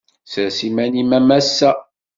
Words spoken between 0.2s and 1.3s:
Sers iman-im a